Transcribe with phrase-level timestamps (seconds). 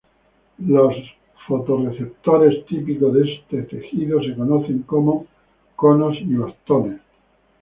[0.65, 0.95] Los
[1.45, 5.27] fotorreceptores típicos de este tejido se conocen como
[5.75, 7.01] "conos y bastones".